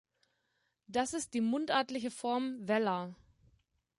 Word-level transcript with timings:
Das 0.87 1.13
ist 1.13 1.35
die 1.35 1.41
mundartliche 1.41 2.09
Form 2.09 2.67
„Wella“. 2.67 3.13